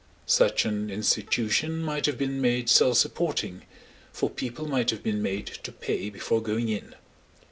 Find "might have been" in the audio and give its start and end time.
1.79-2.41, 4.67-5.21